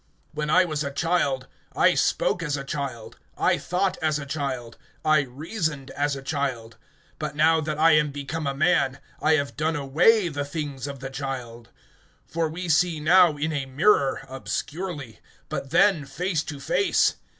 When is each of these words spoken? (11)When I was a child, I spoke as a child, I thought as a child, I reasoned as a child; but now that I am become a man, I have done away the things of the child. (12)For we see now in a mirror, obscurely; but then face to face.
(11)When 0.35 0.49
I 0.49 0.65
was 0.65 0.83
a 0.83 0.89
child, 0.89 1.45
I 1.75 1.93
spoke 1.93 2.41
as 2.41 2.57
a 2.57 2.63
child, 2.63 3.19
I 3.37 3.59
thought 3.59 3.97
as 4.01 4.17
a 4.17 4.25
child, 4.25 4.75
I 5.05 5.19
reasoned 5.19 5.91
as 5.91 6.15
a 6.15 6.23
child; 6.23 6.77
but 7.19 7.35
now 7.35 7.61
that 7.61 7.77
I 7.77 7.91
am 7.91 8.09
become 8.09 8.47
a 8.47 8.55
man, 8.55 8.97
I 9.21 9.33
have 9.35 9.55
done 9.55 9.75
away 9.75 10.27
the 10.27 10.43
things 10.43 10.87
of 10.87 11.01
the 11.01 11.11
child. 11.11 11.69
(12)For 12.33 12.51
we 12.51 12.67
see 12.67 12.99
now 12.99 13.37
in 13.37 13.53
a 13.53 13.67
mirror, 13.67 14.25
obscurely; 14.27 15.19
but 15.49 15.69
then 15.69 16.05
face 16.05 16.41
to 16.45 16.59
face. 16.59 17.17